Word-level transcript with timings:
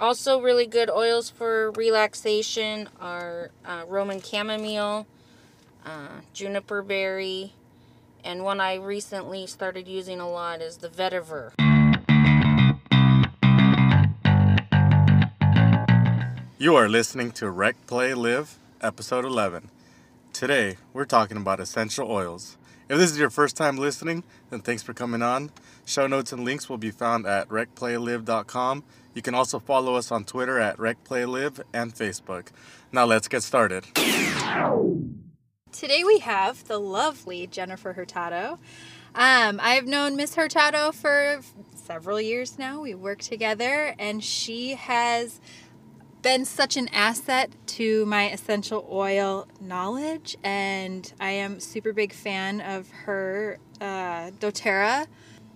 Also, 0.00 0.40
really 0.40 0.66
good 0.66 0.90
oils 0.90 1.30
for 1.30 1.70
relaxation 1.70 2.88
are 3.00 3.52
uh, 3.64 3.84
Roman 3.86 4.20
chamomile, 4.20 5.06
uh, 5.86 6.08
juniper 6.32 6.82
berry, 6.82 7.52
and 8.24 8.42
one 8.42 8.60
I 8.60 8.74
recently 8.74 9.46
started 9.46 9.86
using 9.86 10.18
a 10.18 10.28
lot 10.28 10.60
is 10.60 10.78
the 10.78 10.88
vetiver. 10.88 11.52
You 16.58 16.74
are 16.74 16.88
listening 16.88 17.30
to 17.30 17.48
Rec 17.48 17.76
Play 17.86 18.14
Live, 18.14 18.58
episode 18.80 19.24
11. 19.24 19.70
Today, 20.32 20.76
we're 20.92 21.04
talking 21.04 21.36
about 21.36 21.60
essential 21.60 22.10
oils. 22.10 22.56
If 22.88 22.98
this 22.98 23.10
is 23.10 23.18
your 23.18 23.30
first 23.30 23.56
time 23.56 23.76
listening, 23.78 24.24
then 24.50 24.60
thanks 24.60 24.82
for 24.82 24.92
coming 24.92 25.22
on. 25.22 25.50
Show 25.86 26.06
notes 26.06 26.32
and 26.32 26.44
links 26.44 26.68
will 26.68 26.78
be 26.78 26.90
found 26.90 27.26
at 27.26 27.48
recplaylive.com. 27.48 28.84
You 29.14 29.22
can 29.22 29.34
also 29.34 29.58
follow 29.58 29.94
us 29.94 30.12
on 30.12 30.24
Twitter 30.24 30.58
at 30.58 30.76
recplaylive 30.76 31.62
and 31.72 31.94
Facebook. 31.94 32.48
Now 32.92 33.06
let's 33.06 33.28
get 33.28 33.42
started. 33.42 33.84
Today 35.72 36.04
we 36.04 36.18
have 36.18 36.68
the 36.68 36.78
lovely 36.78 37.46
Jennifer 37.46 37.94
Hurtado. 37.94 38.58
Um, 39.14 39.60
I've 39.62 39.86
known 39.86 40.16
Miss 40.16 40.34
Hurtado 40.34 40.92
for 40.92 41.40
several 41.74 42.20
years 42.20 42.58
now. 42.58 42.80
We 42.80 42.94
work 42.94 43.20
together, 43.20 43.94
and 43.98 44.22
she 44.22 44.74
has 44.74 45.40
been 46.24 46.46
such 46.46 46.78
an 46.78 46.88
asset 46.88 47.50
to 47.66 48.06
my 48.06 48.30
essential 48.30 48.88
oil 48.90 49.46
knowledge, 49.60 50.38
and 50.42 51.12
I 51.20 51.32
am 51.32 51.60
super 51.60 51.92
big 51.92 52.14
fan 52.14 52.62
of 52.62 52.90
her 52.90 53.58
uh, 53.78 54.30
doTERRA. 54.40 55.06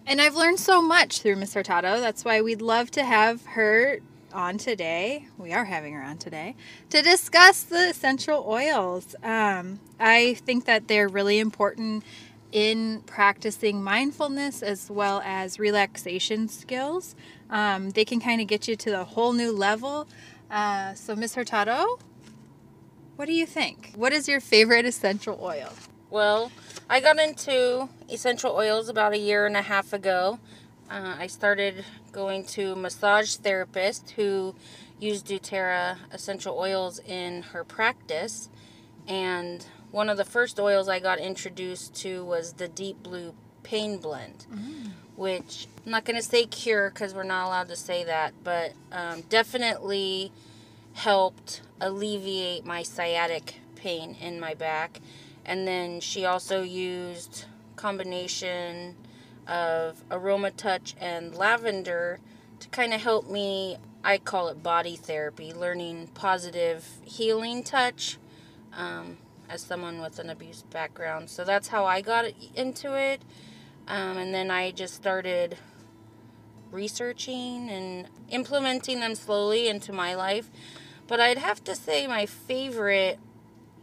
And 0.06 0.20
I've 0.20 0.36
learned 0.36 0.60
so 0.60 0.82
much 0.82 1.22
through 1.22 1.36
Miss 1.36 1.54
Hurtado. 1.54 2.00
That's 2.00 2.22
why 2.22 2.42
we'd 2.42 2.60
love 2.60 2.91
to 2.92 3.02
have 3.02 3.46
her 3.46 4.00
on 4.30 4.58
today. 4.58 5.24
We 5.38 5.54
are 5.54 5.64
having 5.64 5.94
her 5.94 6.02
on 6.02 6.18
today 6.18 6.54
to 6.91 7.00
discuss 7.00 7.62
the 7.62 7.88
essential 7.88 8.44
oils. 8.47 9.16
Um, 9.22 9.80
I 9.98 10.34
think 10.34 10.66
that 10.66 10.86
they're 10.86 11.08
really 11.08 11.38
important 11.38 12.05
in 12.53 13.03
practicing 13.06 13.82
mindfulness 13.82 14.62
as 14.62 14.91
well 14.91 15.22
as 15.25 15.58
relaxation 15.58 16.48
skills. 16.48 17.14
Um, 17.48 17.91
they 17.91 18.05
can 18.05 18.20
kind 18.20 18.42
of 18.42 18.47
get 18.47 18.69
you 18.69 18.77
to 18.77 18.91
the 18.91 19.05
whole 19.05 19.32
new 19.32 19.53
level. 19.53 20.06
Uh, 20.50 20.94
so, 20.94 21.14
Miss 21.14 21.34
Hurtado, 21.34 21.98
what 23.16 23.27
do 23.27 23.32
you 23.32 23.46
think? 23.46 23.92
What 23.96 24.12
is 24.12 24.28
your 24.28 24.41
favorite 24.41 24.86
essential 24.86 25.38
oil? 25.42 25.72
Well, 26.10 26.50
I 26.88 27.00
got 27.00 27.18
into 27.18 27.88
essential 28.08 28.52
oils 28.52 28.88
about 28.88 29.12
a 29.12 29.19
year 29.19 29.44
and 29.46 29.56
a 29.56 29.62
half 29.62 29.92
ago. 29.92 30.38
Uh, 30.91 31.16
I 31.19 31.26
started 31.26 31.84
going 32.12 32.44
to 32.46 32.74
massage 32.74 33.36
therapist 33.36 34.12
who 34.12 34.54
used 34.98 35.26
doTERRA 35.26 35.98
essential 36.12 36.56
oils 36.58 36.98
in 37.00 37.42
her 37.42 37.62
practice. 37.62 38.48
And 39.06 39.66
one 39.91 40.08
of 40.08 40.16
the 40.16 40.24
first 40.24 40.58
oils 40.58 40.88
I 40.88 40.98
got 40.98 41.19
introduced 41.19 41.94
to 41.96 42.24
was 42.24 42.54
the 42.54 42.69
Deep 42.69 43.02
Blue 43.02 43.34
Pain 43.62 43.98
Blend, 43.98 44.46
mm. 44.52 44.92
Which 45.19 45.66
I'm 45.84 45.91
not 45.91 46.05
going 46.05 46.16
to 46.16 46.22
say 46.22 46.47
cure 46.47 46.91
because 46.91 47.12
we're 47.12 47.24
not 47.24 47.47
allowed 47.47 47.69
to 47.69 47.77
say 47.77 48.05
that, 48.05 48.33
but 48.44 48.72
um, 48.92 49.22
definitely 49.28 50.30
helped 50.94 51.60
alleviate 51.80 52.64
my 52.64 52.83
sciatic 52.83 53.56
pain 53.75 54.16
in 54.20 54.38
my 54.38 54.55
back. 54.55 55.00
And 55.44 55.66
then 55.66 56.00
she 56.00 56.25
also 56.25 56.62
used 56.62 57.47
combination 57.75 58.94
of 59.48 60.05
aroma 60.10 60.50
touch 60.52 60.94
and 61.00 61.34
lavender 61.34 62.20
to 62.60 62.69
kind 62.69 62.92
of 62.92 63.00
help 63.00 63.30
me 63.30 63.77
i 64.05 64.19
call 64.19 64.48
it 64.48 64.62
body 64.62 64.94
therapy 64.97 65.55
learning 65.55 66.08
positive 66.08 66.84
healing 67.05 67.62
touch 67.62 68.19
um, 68.77 69.16
as 69.48 69.62
someone 69.62 70.00
with 70.00 70.19
an 70.19 70.28
abuse 70.28 70.62
background 70.70 71.30
so 71.30 71.44
that's 71.44 71.69
how 71.69 71.86
i 71.86 72.00
got 72.03 72.27
into 72.54 72.94
it 72.94 73.22
um, 73.88 74.16
and 74.16 74.32
then 74.32 74.50
i 74.50 74.71
just 74.71 74.94
started 74.94 75.56
researching 76.71 77.69
and 77.71 78.06
implementing 78.28 79.00
them 79.00 79.15
slowly 79.15 79.69
into 79.69 79.91
my 79.93 80.15
life. 80.15 80.50
But 81.06 81.21
i'd 81.21 81.38
have 81.38 81.65
to 81.65 81.75
say 81.75 82.06
my 82.06 82.26
favorite 82.26 83.19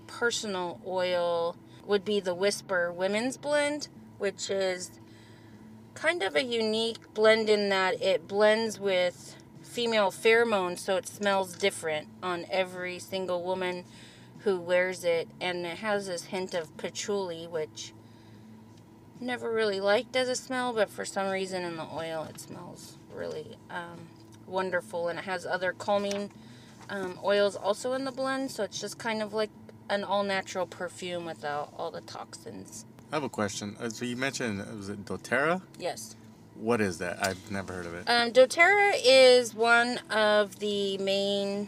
personal 0.07 0.79
oil 0.85 1.57
would 1.85 2.05
be 2.05 2.19
the 2.19 2.35
whisper 2.35 2.91
women's 2.91 3.38
blend 3.38 3.88
which 4.19 4.49
is 4.49 4.91
kind 5.95 6.22
of 6.22 6.35
a 6.35 6.43
unique 6.43 7.13
blend 7.13 7.49
in 7.49 7.69
that 7.69 8.01
it 8.01 8.27
blends 8.27 8.79
with 8.79 9.35
female 9.63 10.11
pheromones 10.11 10.79
so 10.79 10.95
it 10.95 11.07
smells 11.07 11.55
different 11.55 12.07
on 12.22 12.45
every 12.51 12.99
single 12.99 13.43
woman 13.43 13.83
who 14.45 14.59
wears 14.59 15.03
it. 15.03 15.27
And 15.41 15.66
it 15.66 15.79
has 15.79 16.05
this 16.05 16.25
hint 16.25 16.53
of 16.53 16.77
patchouli 16.77 17.47
which 17.47 17.93
never 19.19 19.51
really 19.51 19.79
liked 19.79 20.15
as 20.15 20.29
a 20.29 20.35
smell 20.35 20.73
but 20.73 20.89
for 20.89 21.05
some 21.05 21.29
reason 21.29 21.63
in 21.63 21.77
the 21.77 21.87
oil 21.93 22.25
it 22.29 22.39
smells 22.39 22.97
really 23.13 23.57
um, 23.69 24.07
wonderful 24.45 25.07
and 25.07 25.19
it 25.19 25.25
has 25.25 25.45
other 25.45 25.73
calming 25.73 26.29
um, 26.89 27.17
oils 27.23 27.55
also 27.55 27.93
in 27.93 28.03
the 28.05 28.11
blend 28.11 28.51
so 28.51 28.63
it's 28.63 28.79
just 28.79 28.97
kind 28.97 29.21
of 29.21 29.33
like 29.33 29.49
an 29.89 30.03
all 30.03 30.23
natural 30.23 30.65
perfume 30.65 31.25
without 31.25 31.73
all 31.77 31.91
the 31.91 32.01
toxins 32.01 32.85
I 33.11 33.17
have 33.17 33.23
a 33.23 33.29
question. 33.29 33.75
Uh, 33.79 33.89
so 33.89 34.03
you 34.03 34.17
mentioned 34.17 34.57
was 34.75 34.89
it 34.89 35.05
DoTerra? 35.05 35.61
Yes. 35.79 36.15
What 36.55 36.81
is 36.81 36.97
that? 36.99 37.23
I've 37.23 37.51
never 37.51 37.73
heard 37.73 37.85
of 37.85 37.93
it. 37.93 38.09
Um, 38.09 38.31
DoTerra 38.31 38.93
is 39.05 39.53
one 39.53 39.99
of 40.09 40.59
the 40.59 40.97
main 40.97 41.67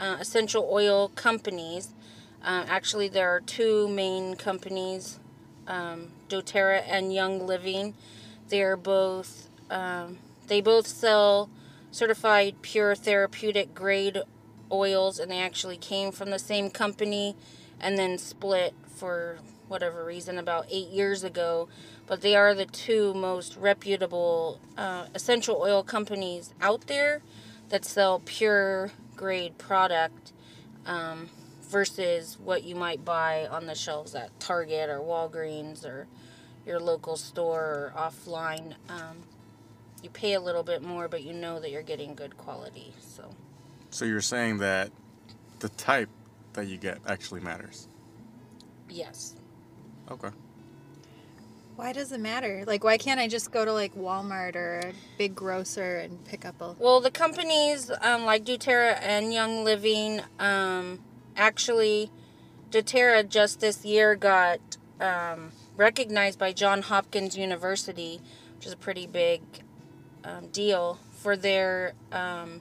uh, 0.00 0.16
essential 0.20 0.68
oil 0.70 1.08
companies. 1.10 1.92
Uh, 2.42 2.64
actually, 2.68 3.08
there 3.08 3.28
are 3.28 3.40
two 3.40 3.88
main 3.88 4.34
companies, 4.36 5.18
um, 5.68 6.08
DoTerra 6.28 6.82
and 6.88 7.12
Young 7.12 7.46
Living. 7.46 7.94
They're 8.48 8.76
both 8.76 9.48
um, 9.70 10.18
they 10.48 10.60
both 10.60 10.86
sell 10.86 11.50
certified 11.90 12.56
pure 12.62 12.94
therapeutic 12.94 13.74
grade 13.74 14.18
oils, 14.72 15.18
and 15.18 15.30
they 15.30 15.38
actually 15.38 15.76
came 15.76 16.10
from 16.10 16.30
the 16.30 16.38
same 16.38 16.70
company, 16.70 17.36
and 17.80 17.98
then 17.98 18.18
split 18.18 18.74
for 18.96 19.38
whatever 19.68 20.04
reason 20.04 20.38
about 20.38 20.66
eight 20.70 20.88
years 20.88 21.22
ago. 21.22 21.68
But 22.06 22.22
they 22.22 22.34
are 22.34 22.54
the 22.54 22.64
two 22.64 23.12
most 23.12 23.56
reputable 23.56 24.60
uh, 24.76 25.06
essential 25.14 25.56
oil 25.60 25.82
companies 25.82 26.54
out 26.60 26.86
there 26.86 27.20
that 27.68 27.84
sell 27.84 28.22
pure 28.24 28.92
grade 29.14 29.58
product 29.58 30.32
um, 30.86 31.28
versus 31.68 32.38
what 32.42 32.64
you 32.64 32.74
might 32.74 33.04
buy 33.04 33.46
on 33.46 33.66
the 33.66 33.74
shelves 33.74 34.14
at 34.14 34.38
Target 34.40 34.88
or 34.88 34.98
Walgreens 35.00 35.84
or 35.84 36.06
your 36.66 36.80
local 36.80 37.16
store 37.16 37.60
or 37.60 37.92
offline. 37.96 38.74
Um, 38.88 39.18
you 40.02 40.10
pay 40.10 40.34
a 40.34 40.40
little 40.40 40.62
bit 40.62 40.82
more, 40.82 41.08
but 41.08 41.22
you 41.22 41.32
know 41.32 41.60
that 41.60 41.70
you're 41.70 41.82
getting 41.82 42.14
good 42.14 42.36
quality. 42.36 42.92
So. 43.00 43.30
So 43.90 44.04
you're 44.04 44.20
saying 44.20 44.58
that 44.58 44.90
the 45.58 45.68
type 45.70 46.08
that 46.52 46.66
you 46.66 46.76
get 46.76 46.98
actually 47.06 47.40
matters. 47.40 47.88
Yes. 48.88 49.34
Okay. 50.10 50.30
Why 51.76 51.92
does 51.92 52.10
it 52.10 52.18
matter? 52.18 52.64
Like, 52.66 52.82
why 52.82 52.96
can't 52.96 53.20
I 53.20 53.28
just 53.28 53.52
go 53.52 53.64
to 53.64 53.72
like 53.72 53.94
Walmart 53.94 54.56
or 54.56 54.80
a 54.80 54.92
big 55.16 55.36
grocer 55.36 55.98
and 55.98 56.24
pick 56.24 56.44
up 56.44 56.60
a? 56.60 56.74
Well, 56.78 57.00
the 57.00 57.10
companies 57.10 57.90
um, 58.00 58.24
like 58.24 58.44
doTERRA 58.44 58.98
and 59.00 59.32
Young 59.32 59.62
Living, 59.62 60.20
um, 60.40 60.98
actually, 61.38 62.10
doTERRA 62.70 63.28
just 63.28 63.60
this 63.60 63.84
year 63.84 64.14
got 64.14 64.60
um, 65.00 65.52
recognized 65.76 66.38
by 66.38 66.52
John 66.52 66.82
Hopkins 66.82 67.38
University, 67.38 68.20
which 68.56 68.66
is 68.66 68.72
a 68.72 68.76
pretty 68.76 69.06
big 69.06 69.40
um, 70.24 70.48
deal 70.48 70.98
for 71.12 71.36
their 71.36 71.94
um, 72.12 72.60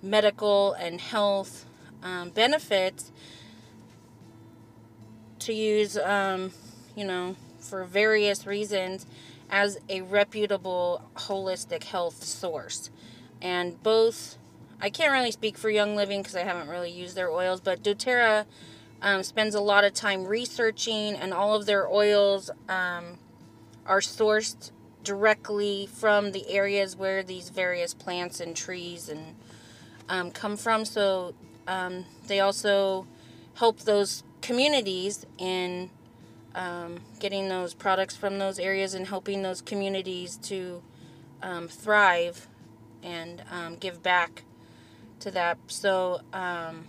medical 0.00 0.72
and 0.74 1.00
health 1.00 1.66
um, 2.02 2.30
benefits 2.30 3.12
to 5.40 5.52
use, 5.52 5.98
um, 5.98 6.52
you 6.96 7.04
know, 7.04 7.36
for 7.58 7.84
various 7.84 8.46
reasons 8.46 9.06
as 9.50 9.78
a 9.88 10.00
reputable 10.00 11.02
holistic 11.16 11.84
health 11.84 12.24
source. 12.24 12.90
And 13.40 13.82
both, 13.82 14.38
I 14.82 14.90
can't 14.90 15.12
really 15.12 15.30
speak 15.30 15.56
for 15.56 15.70
Young 15.70 15.94
Living 15.94 16.22
because 16.22 16.34
I 16.34 16.42
haven't 16.42 16.68
really 16.68 16.90
used 16.90 17.14
their 17.14 17.30
oils, 17.30 17.60
but 17.60 17.84
doTERRA 17.84 18.46
um, 19.00 19.22
spends 19.22 19.54
a 19.54 19.60
lot 19.60 19.84
of 19.84 19.94
time 19.94 20.24
researching, 20.24 21.14
and 21.14 21.32
all 21.32 21.54
of 21.54 21.66
their 21.66 21.88
oils 21.88 22.50
um, 22.68 23.18
are 23.86 24.00
sourced 24.00 24.72
directly 25.04 25.86
from 25.86 26.32
the 26.32 26.50
areas 26.50 26.96
where 26.96 27.22
these 27.22 27.48
various 27.48 27.94
plants 27.94 28.40
and 28.40 28.56
trees 28.56 29.08
and 29.08 29.36
um, 30.08 30.32
come 30.32 30.56
from. 30.56 30.84
So 30.84 31.34
um, 31.68 32.04
they 32.26 32.40
also 32.40 33.06
help 33.54 33.80
those 33.80 34.24
communities 34.40 35.24
in 35.38 35.90
um, 36.56 36.98
getting 37.20 37.48
those 37.48 37.72
products 37.72 38.16
from 38.16 38.40
those 38.40 38.58
areas 38.58 38.94
and 38.94 39.06
helping 39.06 39.42
those 39.42 39.60
communities 39.60 40.36
to 40.38 40.82
um, 41.40 41.68
thrive 41.68 42.48
and 43.04 43.42
give 43.80 44.02
back 44.02 44.44
to 45.22 45.30
that. 45.32 45.58
So 45.66 46.20
um, 46.32 46.86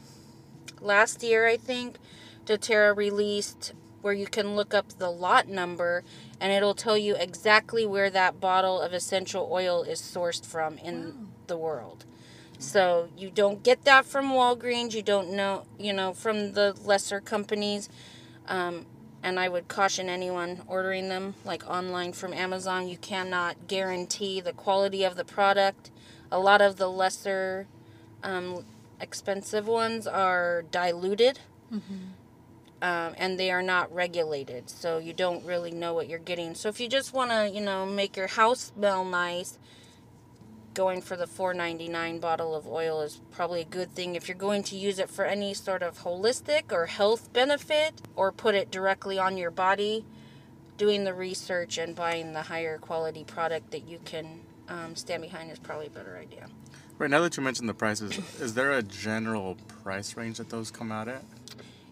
last 0.81 1.23
year, 1.23 1.47
I 1.47 1.57
think 1.57 1.97
doTERRA 2.45 2.95
released 2.95 3.73
where 4.01 4.13
you 4.13 4.27
can 4.27 4.55
look 4.55 4.73
up 4.73 4.89
the 4.99 5.09
lot 5.09 5.47
number 5.47 6.03
and 6.39 6.51
it'll 6.51 6.73
tell 6.75 6.97
you 6.97 7.15
exactly 7.15 7.85
where 7.85 8.09
that 8.09 8.41
bottle 8.41 8.81
of 8.81 8.93
essential 8.93 9.47
oil 9.49 9.83
is 9.83 10.01
sourced 10.01 10.45
from 10.45 10.77
in 10.79 11.05
Wow. 11.05 11.13
the 11.47 11.57
world. 11.57 12.05
So 12.59 13.09
you 13.17 13.29
don't 13.29 13.63
get 13.63 13.85
that 13.85 14.05
from 14.05 14.31
Walgreens. 14.31 14.93
You 14.93 15.01
don't 15.01 15.31
know, 15.31 15.65
you 15.79 15.93
know, 15.93 16.13
from 16.13 16.53
the 16.53 16.75
lesser 16.83 17.21
companies. 17.21 17.89
Um, 18.47 18.85
and 19.21 19.39
I 19.39 19.47
would 19.47 19.69
caution 19.69 20.09
anyone 20.09 20.61
ordering 20.67 21.07
them, 21.07 21.35
like 21.45 21.65
online 21.69 22.11
from 22.11 22.33
Amazon, 22.33 22.89
you 22.89 22.97
cannot 22.97 23.67
guarantee 23.67 24.41
the 24.41 24.51
quality 24.51 25.05
of 25.05 25.15
the 25.15 25.23
product. 25.23 25.91
A 26.29 26.39
lot 26.39 26.61
of 26.61 26.75
the 26.75 26.89
lesser 26.89 27.67
um, 28.23 28.65
expensive 28.99 29.67
ones 29.67 30.07
are 30.07 30.63
diluted 30.71 31.39
um, 32.81 33.13
and 33.17 33.39
they 33.39 33.51
are 33.51 33.63
not 33.63 33.93
regulated, 33.93 34.69
so 34.69 34.97
you 34.97 35.13
don't 35.13 35.45
really 35.45 35.71
know 35.71 35.93
what 35.93 36.09
you're 36.09 36.19
getting. 36.19 36.53
So 36.55 36.69
if 36.69 36.79
you 36.79 36.89
just 36.89 37.13
want 37.13 37.31
to, 37.31 37.49
you 37.49 37.61
know, 37.61 37.85
make 37.85 38.17
your 38.17 38.27
house 38.27 38.71
smell 38.75 39.05
nice, 39.05 39.57
going 40.73 41.01
for 41.01 41.15
the 41.15 41.25
4.99 41.25 42.19
bottle 42.19 42.55
of 42.55 42.67
oil 42.67 43.01
is 43.01 43.21
probably 43.31 43.61
a 43.61 43.65
good 43.65 43.93
thing. 43.93 44.15
If 44.15 44.27
you're 44.27 44.37
going 44.37 44.63
to 44.63 44.75
use 44.75 44.99
it 44.99 45.09
for 45.09 45.25
any 45.25 45.53
sort 45.53 45.83
of 45.83 45.99
holistic 45.99 46.71
or 46.71 46.87
health 46.87 47.31
benefit 47.31 48.01
or 48.15 48.31
put 48.31 48.55
it 48.55 48.71
directly 48.71 49.17
on 49.19 49.37
your 49.37 49.51
body 49.51 50.05
doing 50.77 51.03
the 51.03 51.13
research 51.13 51.77
and 51.77 51.95
buying 51.95 52.33
the 52.33 52.41
higher 52.43 52.77
quality 52.79 53.23
product 53.23 53.71
that 53.71 53.87
you 53.87 53.99
can 54.03 54.41
um, 54.67 54.95
stand 54.95 55.21
behind 55.21 55.51
is 55.51 55.59
probably 55.59 55.87
a 55.87 55.91
better 55.91 56.17
idea 56.17 56.47
Right 56.97 57.09
now 57.09 57.21
that 57.21 57.35
you 57.35 57.43
mentioned 57.43 57.67
the 57.67 57.73
prices, 57.73 58.17
is 58.39 58.53
there 58.53 58.71
a 58.71 58.83
general 58.83 59.57
price 59.83 60.15
range 60.15 60.37
that 60.37 60.49
those 60.49 60.71
come 60.71 60.91
out 60.91 61.07
at? 61.07 61.23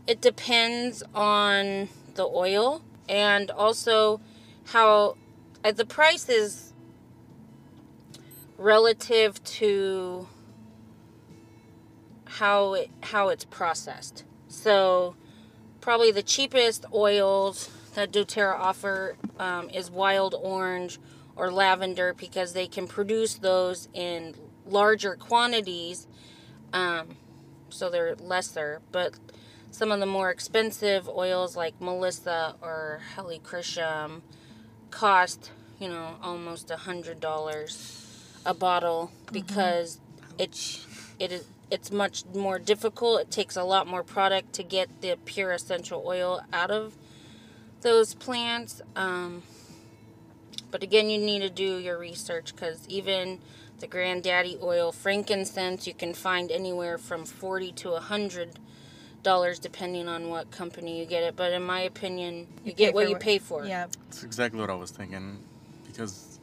it 0.08 0.22
depends 0.22 1.04
on 1.14 1.88
the 2.16 2.26
oil 2.26 2.82
and 3.08 3.52
also 3.52 4.20
how 4.66 5.16
uh, 5.64 5.72
the 5.72 5.86
price 5.86 6.28
is 6.28 6.74
relative 8.58 9.44
to 9.44 10.28
how 12.26 12.74
it 12.74 12.90
how 13.04 13.30
it's 13.30 13.46
processed. 13.46 14.24
So 14.48 15.16
probably 15.82 16.12
the 16.12 16.24
cheapest 16.24 16.86
oils 16.94 17.70
that 17.96 18.12
doTERRA 18.12 18.58
offer 18.58 19.16
um, 19.40 19.70
is 19.70 19.92
wild 19.92 20.36
orange 20.36 21.00
or 21.36 21.52
lavender 21.52 22.14
because 22.14 22.54
they 22.54 22.68
can 22.68 22.88
produce 22.88 23.36
those 23.36 23.88
in 23.94 24.36
larger 24.66 25.16
quantities, 25.16 26.08
um, 26.74 27.16
so 27.70 27.90
they're 27.90 28.16
lesser. 28.16 28.82
But 28.92 29.14
some 29.72 29.92
of 29.92 30.00
the 30.00 30.06
more 30.06 30.30
expensive 30.30 31.08
oils 31.08 31.56
like 31.56 31.80
Melissa 31.80 32.56
or 32.62 33.02
Helichrysum 33.16 34.22
cost, 34.90 35.52
you 35.80 35.88
know, 35.88 36.16
almost 36.22 36.70
a 36.72 36.78
hundred 36.78 37.20
dollars 37.20 37.98
a 38.46 38.54
bottle 38.54 39.12
because 39.32 40.00
it's 40.38 40.86
it 41.20 41.32
is 41.32 41.46
it's 41.70 41.90
much 41.90 42.26
more 42.34 42.60
difficult. 42.60 43.22
It 43.22 43.32
takes 43.32 43.56
a 43.56 43.64
lot 43.64 43.88
more 43.88 44.04
product 44.04 44.54
to 44.54 44.64
get 44.64 45.02
the 45.02 45.18
pure 45.24 45.52
essential 45.52 46.04
oil 46.06 46.42
out 46.52 46.70
of 46.70 46.98
those 47.82 48.14
plants. 48.14 48.82
Um, 48.96 49.44
but 50.70 50.84
again, 50.84 51.10
you 51.10 51.18
need 51.18 51.40
to 51.40 51.50
do 51.50 51.78
your 51.78 51.98
research 51.98 52.54
because 52.54 52.86
even 52.90 53.40
the 53.82 53.88
granddaddy 53.88 54.58
oil, 54.62 54.92
frankincense, 54.92 55.86
you 55.86 55.94
can 55.94 56.14
find 56.14 56.52
anywhere 56.52 56.98
from 56.98 57.26
forty 57.26 57.72
to 57.74 57.92
a 57.94 58.00
hundred 58.00 58.60
dollars 59.24 59.60
depending 59.60 60.08
on 60.08 60.30
what 60.30 60.50
company 60.52 61.00
you 61.00 61.06
get 61.06 61.24
it. 61.24 61.36
But 61.36 61.52
in 61.52 61.64
my 61.64 61.82
opinion, 61.82 62.48
you, 62.64 62.72
pay 62.72 62.86
get 62.86 62.94
what 62.94 63.10
you 63.10 63.18
pay 63.18 63.38
for. 63.40 63.66
Yeah. 63.66 63.88
That's 64.06 64.24
exactly 64.24 64.60
what 64.60 64.70
I 64.70 64.76
was 64.76 64.92
thinking. 64.92 65.40
Because 65.86 66.40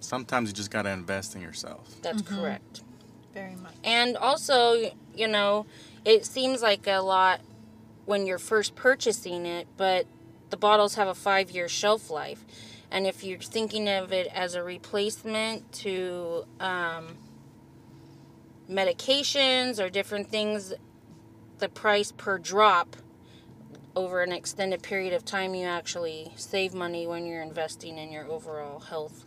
sometimes 0.00 0.50
you 0.50 0.54
just 0.54 0.70
gotta 0.70 0.90
invest 0.90 1.34
in 1.34 1.40
yourself. 1.40 1.88
That's 2.02 2.22
mm-hmm. 2.22 2.40
correct. 2.40 2.82
Very 3.32 3.56
much. 3.56 3.72
And 3.82 4.16
also, 4.16 4.92
you 5.14 5.28
know, 5.28 5.66
it 6.04 6.26
seems 6.26 6.62
like 6.62 6.86
a 6.86 6.98
lot 6.98 7.40
when 8.04 8.26
you're 8.26 8.38
first 8.38 8.74
purchasing 8.74 9.46
it, 9.46 9.66
but 9.76 10.06
the 10.50 10.56
bottles 10.56 10.96
have 10.96 11.08
a 11.08 11.14
five 11.14 11.50
year 11.50 11.68
shelf 11.68 12.10
life. 12.10 12.44
And 12.92 13.06
if 13.06 13.24
you're 13.24 13.38
thinking 13.38 13.88
of 13.88 14.12
it 14.12 14.26
as 14.26 14.54
a 14.54 14.62
replacement 14.62 15.72
to 15.72 16.44
um, 16.60 17.16
medications 18.70 19.82
or 19.82 19.88
different 19.88 20.28
things, 20.28 20.74
the 21.58 21.70
price 21.70 22.12
per 22.12 22.36
drop 22.36 22.94
over 23.96 24.22
an 24.22 24.30
extended 24.30 24.82
period 24.82 25.14
of 25.14 25.24
time, 25.24 25.54
you 25.54 25.66
actually 25.66 26.32
save 26.36 26.74
money 26.74 27.06
when 27.06 27.24
you're 27.24 27.42
investing 27.42 27.96
in 27.96 28.12
your 28.12 28.26
overall 28.26 28.78
health. 28.78 29.24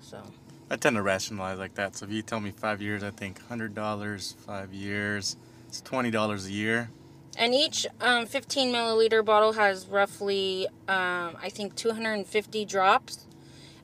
So. 0.00 0.22
I 0.70 0.76
tend 0.76 0.94
to 0.94 1.02
rationalize 1.02 1.58
like 1.58 1.74
that. 1.74 1.96
So 1.96 2.06
if 2.06 2.12
you 2.12 2.22
tell 2.22 2.38
me 2.38 2.52
five 2.52 2.80
years, 2.80 3.02
I 3.02 3.10
think 3.10 3.44
hundred 3.48 3.74
dollars, 3.74 4.36
five 4.46 4.72
years, 4.72 5.36
it's 5.66 5.80
twenty 5.80 6.12
dollars 6.12 6.46
a 6.46 6.52
year. 6.52 6.90
And 7.36 7.54
each 7.54 7.86
um, 8.00 8.26
15 8.26 8.72
milliliter 8.72 9.24
bottle 9.24 9.52
has 9.52 9.86
roughly, 9.86 10.66
um, 10.88 11.36
I 11.40 11.48
think, 11.48 11.76
250 11.76 12.64
drops. 12.64 13.26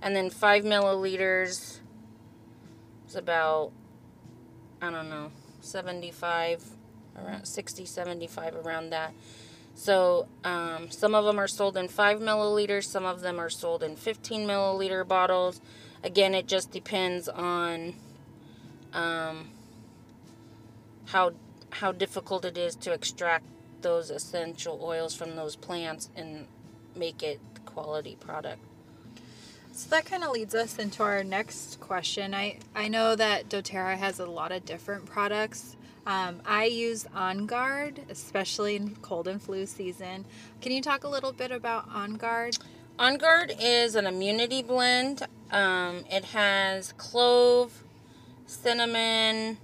And 0.03 0.15
then 0.15 0.31
5 0.31 0.65
milliliters 0.65 1.79
is 3.09 3.17
about, 3.17 3.73
I 4.83 4.91
don't 4.91 5.09
know, 5.09 5.31
75, 5.61 6.65
around 7.17 7.47
60, 7.47 7.85
75, 7.87 8.57
around 8.57 8.91
that. 8.91 9.15
So 9.75 10.27
um, 10.43 10.91
some 10.91 11.15
of 11.15 11.25
them 11.25 11.39
are 11.39 11.49
sold 11.49 11.77
in 11.77 11.89
5 11.89 12.19
milliliters, 12.21 12.85
some 12.85 13.05
of 13.05 13.21
them 13.21 13.39
are 13.39 13.51
sold 13.51 13.83
in 13.83 13.95
15 13.95 14.47
milliliter 14.47 15.07
bottles. 15.07 15.61
Again, 16.03 16.35
it 16.35 16.47
just 16.47 16.71
depends 16.71 17.29
on 17.29 17.95
um, 18.95 19.51
how 21.07 21.33
how 21.71 21.93
difficult 21.93 22.45
it 22.45 22.57
is 22.57 22.75
to 22.77 22.93
extract 22.93 23.45
those 23.83 24.11
essential 24.11 24.81
oils 24.83 25.15
from 25.15 25.37
those 25.37 25.57
plants 25.57 26.11
and 26.17 26.47
make 26.95 27.23
it 27.23 27.41
quality 27.65 28.17
product. 28.19 28.61
So 29.73 29.91
that 29.91 30.07
kind 30.07 30.25
of 30.25 30.31
leads 30.31 30.55
us 30.55 30.79
into 30.79 31.03
our 31.03 31.23
next 31.23 31.79
question. 31.81 32.35
I, 32.35 32.59
I 32.75 32.89
know 32.89 33.15
that 33.15 33.51
doTERRA 33.51 33.99
has 33.99 34.19
a 34.19 34.25
lot 34.25 34.51
of 34.51 34.65
different 34.65 35.05
products. 35.05 35.77
Um, 36.07 36.41
I 36.47 36.65
use 36.65 37.07
On 37.15 37.47
Guard, 37.47 38.01
especially 38.09 38.77
in 38.77 38.97
cold 39.03 39.29
and 39.29 39.43
flu 39.43 39.67
season. 39.67 40.25
Can 40.63 40.73
you 40.73 40.81
talk 40.81 41.05
a 41.05 41.09
little 41.09 41.33
bit 41.33 41.51
about 41.51 41.89
On 41.93 42.15
Guard? 42.15 42.57
On 42.99 43.19
Guard 43.19 43.55
is 43.61 43.97
an 43.97 44.07
immunity 44.07 44.63
blend. 44.63 45.27
Um, 45.51 46.05
it 46.11 46.25
has 46.27 46.93
clove, 46.93 47.83
cinnamon, 48.47 49.59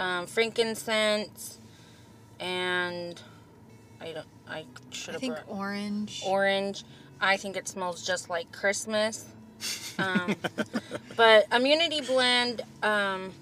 um, 0.00 0.26
frankincense, 0.26 1.58
and 2.40 3.20
I 4.00 4.12
don't. 4.12 4.26
I 4.48 4.64
should 4.90 5.10
I 5.10 5.12
have 5.12 5.20
think 5.20 5.34
brought 5.34 5.58
orange. 5.58 6.22
orange. 6.26 6.84
I 7.20 7.36
think 7.36 7.56
it 7.56 7.68
smells 7.68 8.04
just 8.04 8.30
like 8.30 8.50
Christmas. 8.50 9.26
Um, 9.98 10.36
but 11.16 11.46
immunity 11.52 12.00
blend, 12.00 12.62
um, 12.82 13.32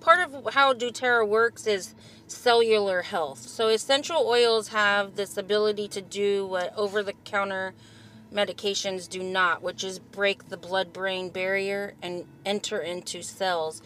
part 0.00 0.20
of 0.20 0.54
how 0.54 0.72
doTERRA 0.72 1.26
works 1.26 1.66
is 1.66 1.94
cellular 2.28 3.02
health. 3.02 3.40
So 3.40 3.66
essential 3.66 4.24
oils 4.24 4.68
have 4.68 5.16
this 5.16 5.36
ability 5.36 5.88
to 5.88 6.00
do 6.00 6.46
what 6.46 6.72
over-the-counter 6.76 7.74
medications 8.32 9.08
do 9.08 9.22
not, 9.22 9.62
which 9.62 9.82
is 9.82 9.98
break 9.98 10.48
the 10.48 10.56
blood-brain 10.56 11.30
barrier 11.30 11.94
and 12.00 12.24
enter 12.46 12.78
into 12.78 13.22
cells 13.22 13.82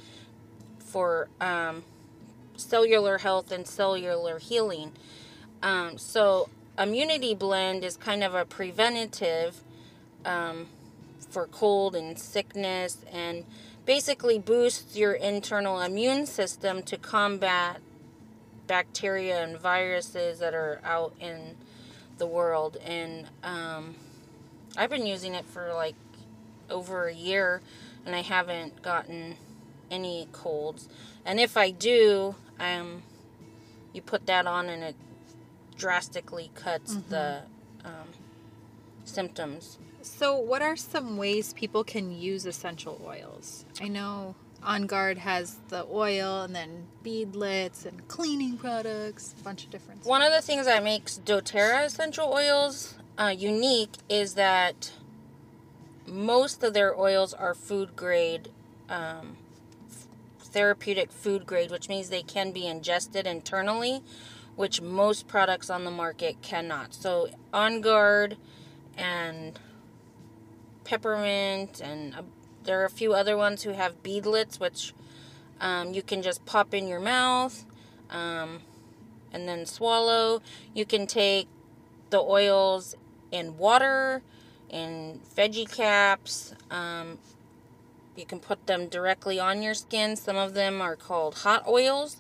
for 0.78 1.28
um, 1.40 1.85
cellular 2.56 3.18
health 3.18 3.52
and 3.52 3.66
cellular 3.66 4.38
healing. 4.38 4.92
Um, 5.62 5.99
so 5.99 6.49
immunity 6.78 7.35
blend 7.35 7.85
is 7.85 7.97
kind 7.97 8.25
of 8.25 8.35
a 8.35 8.44
preventative 8.44 9.62
um, 10.25 10.66
for 11.30 11.47
cold 11.47 11.94
and 11.94 12.18
sickness 12.18 12.99
and 13.12 13.44
basically 13.85 14.38
boosts 14.38 14.97
your 14.97 15.12
internal 15.12 15.80
immune 15.80 16.26
system 16.26 16.82
to 16.82 16.97
combat 16.97 17.80
bacteria 18.66 19.42
and 19.42 19.59
viruses 19.59 20.38
that 20.38 20.54
are 20.54 20.80
out 20.85 21.14
in 21.21 21.56
the 22.18 22.26
world 22.26 22.76
and 22.85 23.26
um, 23.42 23.94
i've 24.76 24.90
been 24.90 25.06
using 25.06 25.35
it 25.35 25.44
for 25.44 25.73
like 25.75 25.97
over 26.71 27.06
a 27.09 27.14
year 27.14 27.61
and 28.06 28.14
i 28.14 28.21
haven't 28.21 28.80
gotten 28.82 29.35
any 29.90 30.28
colds 30.32 30.88
and 31.24 31.40
if 31.40 31.56
i 31.56 31.70
do 31.70 32.34
um, 32.60 33.02
you 33.92 34.00
put 34.02 34.26
that 34.26 34.46
on 34.46 34.68
and 34.68 34.82
it 34.82 34.96
drastically 35.76 36.50
cuts 36.54 36.94
the 37.08 37.42
um, 37.84 38.08
symptoms 39.04 39.78
So, 40.04 40.36
what 40.36 40.62
are 40.62 40.76
some 40.76 41.16
ways 41.16 41.52
people 41.54 41.84
can 41.84 42.10
use 42.10 42.44
essential 42.44 43.00
oils? 43.06 43.64
I 43.80 43.86
know 43.88 44.34
On 44.64 44.86
Guard 44.86 45.18
has 45.18 45.58
the 45.68 45.86
oil 45.90 46.42
and 46.42 46.54
then 46.54 46.86
beadlets 47.04 47.84
and 47.86 48.06
cleaning 48.08 48.56
products, 48.58 49.34
a 49.40 49.44
bunch 49.44 49.64
of 49.64 49.70
different. 49.70 50.04
One 50.04 50.22
of 50.22 50.32
the 50.32 50.42
things 50.42 50.66
that 50.66 50.82
makes 50.82 51.20
doTERRA 51.24 51.84
essential 51.84 52.32
oils 52.32 52.94
uh, 53.16 53.32
unique 53.36 53.94
is 54.08 54.34
that 54.34 54.90
most 56.06 56.62
of 56.64 56.74
their 56.74 56.98
oils 56.98 57.32
are 57.34 57.54
food 57.54 57.94
grade, 57.94 58.48
um, 58.88 59.36
therapeutic 60.52 61.11
food 61.11 61.47
grade, 61.47 61.71
which 61.71 61.88
means 61.88 62.09
they 62.09 62.23
can 62.23 62.52
be 62.52 62.66
ingested 62.66 63.26
internally, 63.26 64.02
which 64.54 64.80
most 64.80 65.26
products 65.26 65.71
on 65.71 65.85
the 65.85 65.90
market 65.90 66.42
cannot. 66.42 66.94
So, 66.94 67.28
On 67.52 67.80
Guard 67.80 68.37
and 68.97 69.59
Peppermint, 70.85 71.80
and 71.80 72.14
uh, 72.14 72.23
there 72.64 72.80
are 72.80 72.85
a 72.85 72.90
few 72.90 73.14
other 73.14 73.37
ones 73.37 73.62
who 73.62 73.71
have 73.71 74.02
beadlets, 74.02 74.61
which 74.61 74.92
um, 75.61 75.94
you 75.94 76.02
can 76.02 76.23
just 76.23 76.44
pop 76.44 76.75
in 76.75 76.87
your 76.87 77.00
mouth 77.00 77.64
um, 78.11 78.61
and 79.32 79.49
then 79.49 79.64
swallow. 79.66 80.42
You 80.75 80.85
can 80.85 81.06
take 81.06 81.49
the 82.11 82.21
oils 82.21 82.94
in 83.30 83.56
water, 83.56 84.23
in 84.68 85.21
veggie 85.35 85.71
caps. 85.71 86.54
Um, 86.71 87.18
you 88.16 88.26
can 88.26 88.40
put 88.40 88.66
them 88.66 88.88
directly 88.88 89.38
on 89.38 89.62
your 89.62 89.75
skin. 89.75 90.16
Some 90.16 90.37
of 90.37 90.54
them 90.54 90.81
are 90.81 90.97
called 90.97 91.37
hot 91.37 91.66
oils, 91.66 92.16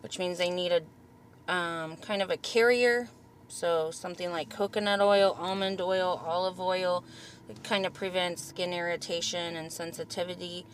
which 0.00 0.18
means 0.18 0.38
they 0.38 0.50
need 0.50 0.72
a 0.72 1.52
um, 1.52 1.96
kind 1.96 2.22
of 2.22 2.30
a 2.30 2.36
carrier. 2.36 3.08
So 3.48 3.90
something 3.90 4.30
like 4.30 4.48
coconut 4.48 5.00
oil, 5.00 5.36
almond 5.38 5.80
oil, 5.80 6.22
olive 6.24 6.60
oil. 6.60 7.04
It 7.48 7.62
kind 7.62 7.84
of 7.84 7.92
prevents 7.92 8.42
skin 8.42 8.72
irritation 8.72 9.56
and 9.56 9.72
sensitivity. 9.72 10.64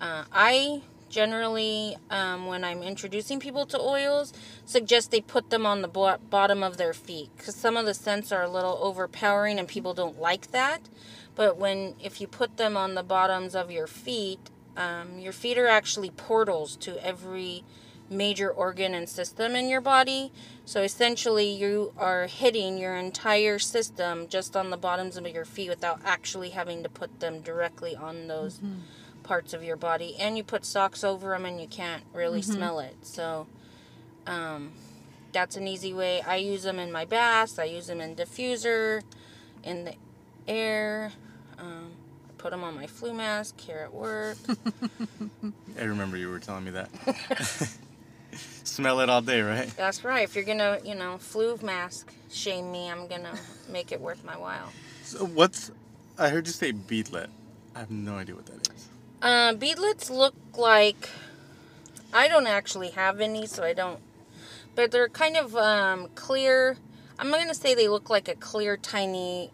Uh, 0.00 0.24
I 0.32 0.82
generally, 1.08 1.96
um, 2.08 2.46
when 2.46 2.62
I'm 2.62 2.82
introducing 2.82 3.40
people 3.40 3.66
to 3.66 3.80
oils, 3.80 4.32
suggest 4.64 5.10
they 5.10 5.20
put 5.20 5.50
them 5.50 5.66
on 5.66 5.82
the 5.82 5.88
bo- 5.88 6.18
bottom 6.30 6.62
of 6.62 6.76
their 6.76 6.94
feet 6.94 7.30
because 7.36 7.56
some 7.56 7.76
of 7.76 7.84
the 7.84 7.94
scents 7.94 8.30
are 8.32 8.44
a 8.44 8.48
little 8.48 8.78
overpowering 8.80 9.58
and 9.58 9.66
people 9.66 9.92
don't 9.92 10.20
like 10.20 10.52
that. 10.52 10.80
But 11.40 11.56
when 11.56 11.94
if 11.98 12.20
you 12.20 12.26
put 12.26 12.58
them 12.58 12.76
on 12.76 12.94
the 12.94 13.02
bottoms 13.02 13.54
of 13.54 13.70
your 13.70 13.86
feet, 13.86 14.50
um, 14.76 15.18
your 15.18 15.32
feet 15.32 15.56
are 15.56 15.68
actually 15.68 16.10
portals 16.10 16.76
to 16.76 17.02
every 17.02 17.64
major 18.10 18.50
organ 18.50 18.92
and 18.92 19.08
system 19.08 19.56
in 19.56 19.70
your 19.70 19.80
body. 19.80 20.32
So 20.66 20.82
essentially, 20.82 21.50
you 21.50 21.94
are 21.96 22.26
hitting 22.26 22.76
your 22.76 22.94
entire 22.94 23.58
system 23.58 24.28
just 24.28 24.54
on 24.54 24.68
the 24.68 24.76
bottoms 24.76 25.16
of 25.16 25.26
your 25.26 25.46
feet 25.46 25.70
without 25.70 26.02
actually 26.04 26.50
having 26.50 26.82
to 26.82 26.90
put 26.90 27.20
them 27.20 27.40
directly 27.40 27.96
on 27.96 28.28
those 28.28 28.58
Mm-hmm. 28.58 29.22
parts 29.22 29.54
of 29.54 29.64
your 29.64 29.76
body. 29.76 30.16
And 30.18 30.36
you 30.36 30.44
put 30.44 30.66
socks 30.66 31.02
over 31.02 31.30
them 31.30 31.46
and 31.46 31.58
you 31.58 31.68
can't 31.68 32.02
really 32.12 32.42
smell 32.42 32.80
it. 32.80 32.96
So 33.00 33.46
um, 34.26 34.72
that's 35.32 35.56
an 35.56 35.66
easy 35.66 35.94
way. 35.94 36.20
I 36.20 36.36
use 36.36 36.64
them 36.64 36.78
in 36.78 36.92
my 36.92 37.06
baths, 37.06 37.58
I 37.58 37.64
use 37.64 37.86
them 37.86 38.02
in 38.02 38.14
diffuser, 38.14 39.02
in 39.64 39.84
the 39.86 39.94
air. 40.46 41.12
Um, 41.60 41.90
I 42.28 42.32
put 42.38 42.50
them 42.50 42.64
on 42.64 42.74
my 42.74 42.86
flu 42.86 43.12
mask 43.12 43.60
here 43.60 43.78
at 43.78 43.92
work. 43.92 44.38
I 45.78 45.84
remember 45.84 46.16
you 46.16 46.30
were 46.30 46.38
telling 46.38 46.64
me 46.64 46.70
that. 46.72 46.88
Smell 48.64 49.00
it 49.00 49.08
all 49.10 49.22
day, 49.22 49.42
right? 49.42 49.70
That's 49.76 50.04
right. 50.04 50.24
If 50.24 50.34
you're 50.34 50.44
gonna, 50.44 50.78
you 50.84 50.94
know, 50.94 51.18
flu 51.18 51.58
mask 51.62 52.12
shame 52.30 52.70
me, 52.70 52.90
I'm 52.90 53.08
gonna 53.08 53.34
make 53.68 53.92
it 53.92 54.00
worth 54.00 54.24
my 54.24 54.36
while. 54.36 54.70
So 55.02 55.24
what's? 55.24 55.70
I 56.18 56.28
heard 56.28 56.46
you 56.46 56.52
say 56.52 56.72
beadlet. 56.72 57.28
I 57.74 57.80
have 57.80 57.90
no 57.90 58.16
idea 58.16 58.34
what 58.34 58.46
that 58.46 58.68
is. 58.74 58.88
Uh, 59.22 59.52
beadlets 59.54 60.08
look 60.10 60.34
like 60.56 61.10
I 62.12 62.28
don't 62.28 62.46
actually 62.46 62.90
have 62.90 63.20
any, 63.20 63.46
so 63.46 63.62
I 63.62 63.72
don't. 63.72 64.00
But 64.74 64.90
they're 64.90 65.08
kind 65.08 65.36
of 65.36 65.56
um, 65.56 66.08
clear. 66.14 66.76
I'm 67.18 67.30
gonna 67.30 67.54
say 67.54 67.74
they 67.74 67.88
look 67.88 68.08
like 68.10 68.28
a 68.28 68.34
clear, 68.34 68.76
tiny. 68.76 69.50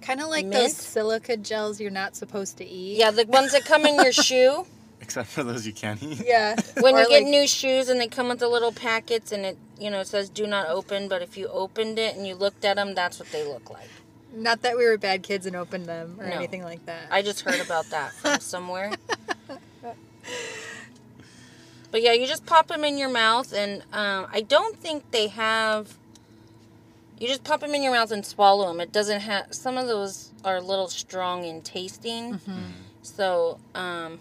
Kind 0.00 0.20
of 0.20 0.28
like 0.28 0.44
Mint? 0.46 0.54
those 0.54 0.76
silica 0.76 1.36
gels 1.36 1.80
you're 1.80 1.90
not 1.90 2.14
supposed 2.16 2.56
to 2.58 2.64
eat. 2.64 2.96
Yeah, 2.98 3.10
the 3.10 3.24
ones 3.26 3.52
that 3.52 3.64
come 3.64 3.84
in 3.86 3.96
your 3.96 4.12
shoe. 4.28 4.66
Except 5.00 5.28
for 5.28 5.42
those 5.42 5.66
you 5.66 5.72
can't 5.72 6.02
eat. 6.02 6.22
Yeah. 6.24 6.56
When 6.80 6.94
Or 6.94 7.00
you 7.02 7.08
get 7.08 7.24
new 7.24 7.46
shoes 7.46 7.88
and 7.88 8.00
they 8.00 8.08
come 8.08 8.28
with 8.28 8.38
the 8.38 8.48
little 8.48 8.72
packets 8.72 9.30
and 9.32 9.44
it, 9.44 9.58
you 9.78 9.90
know, 9.90 10.00
it 10.00 10.06
says 10.06 10.28
"Do 10.28 10.46
not 10.46 10.68
open," 10.68 11.08
but 11.08 11.22
if 11.22 11.36
you 11.36 11.48
opened 11.48 11.98
it 11.98 12.16
and 12.16 12.26
you 12.26 12.34
looked 12.34 12.64
at 12.64 12.76
them, 12.76 12.94
that's 12.94 13.18
what 13.18 13.30
they 13.30 13.44
look 13.46 13.68
like. 13.70 13.88
Not 14.34 14.62
that 14.62 14.76
we 14.76 14.84
were 14.84 14.98
bad 14.98 15.22
kids 15.22 15.46
and 15.46 15.54
opened 15.56 15.86
them 15.86 16.16
or 16.18 16.26
No. 16.26 16.32
anything 16.36 16.62
like 16.62 16.84
that. 16.86 17.08
I 17.10 17.22
just 17.22 17.40
heard 17.42 17.60
about 17.60 17.86
that 17.90 18.12
from 18.12 18.40
somewhere. 18.54 18.92
But 21.90 22.02
yeah, 22.02 22.12
you 22.12 22.26
just 22.26 22.44
pop 22.44 22.66
them 22.68 22.84
in 22.84 22.98
your 22.98 23.08
mouth, 23.08 23.52
and 23.54 23.82
um, 23.92 24.26
I 24.32 24.42
don't 24.46 24.76
think 24.78 25.10
they 25.12 25.28
have. 25.28 25.96
You 27.18 27.28
just 27.28 27.44
pop 27.44 27.60
them 27.60 27.74
in 27.74 27.82
your 27.82 27.92
mouth 27.92 28.10
and 28.10 28.24
swallow 28.24 28.68
them. 28.68 28.80
It 28.80 28.92
doesn't 28.92 29.20
have. 29.20 29.54
Some 29.54 29.78
of 29.78 29.86
those 29.86 30.32
are 30.44 30.56
a 30.56 30.60
little 30.60 30.88
strong 30.88 31.44
in 31.44 31.62
tasting, 31.62 32.34
Mm-hmm. 32.34 32.60
so 33.02 33.58
um, 33.74 34.18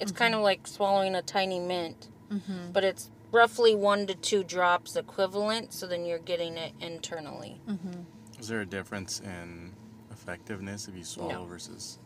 it's 0.00 0.12
kind 0.12 0.34
of 0.34 0.40
like 0.42 0.66
swallowing 0.66 1.14
a 1.14 1.22
tiny 1.22 1.60
mint. 1.60 2.08
Mm-hmm. 2.32 2.72
But 2.72 2.84
it's 2.84 3.10
roughly 3.30 3.74
one 3.74 4.06
to 4.08 4.14
two 4.14 4.42
drops 4.42 4.96
equivalent, 4.96 5.72
so 5.72 5.86
then 5.86 6.04
you're 6.04 6.18
getting 6.18 6.56
it 6.56 6.72
internally. 6.80 7.60
Is 8.40 8.48
there 8.48 8.60
a 8.62 8.66
difference 8.66 9.20
in 9.20 9.72
effectiveness 10.10 10.88
if 10.88 10.96
you 10.96 11.04
swallow 11.04 11.32
No. 11.32 11.44
versus? 11.44 11.98